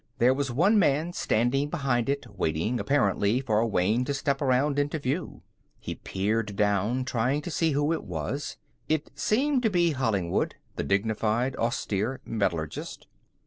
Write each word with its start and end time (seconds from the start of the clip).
There 0.17 0.33
was 0.33 0.49
one 0.51 0.79
man 0.79 1.13
standing 1.13 1.69
behind 1.69 2.09
it, 2.09 2.25
waiting, 2.35 2.79
apparently, 2.79 3.39
for 3.39 3.63
Wayne 3.67 4.03
to 4.05 4.15
step 4.15 4.41
around 4.41 4.79
into 4.79 4.97
view. 4.97 5.43
He 5.79 5.93
peered 5.93 6.55
down, 6.55 7.05
trying 7.05 7.43
to 7.43 7.51
see 7.51 7.73
who 7.73 7.93
it 7.93 8.03
was. 8.03 8.57
It 8.89 9.11
seemed 9.13 9.61
to 9.61 9.69
be 9.69 9.91
Hollingwood, 9.91 10.55
the 10.75 10.83
dignified, 10.83 11.55
austere 11.57 12.19
metallurgist. 12.25 13.05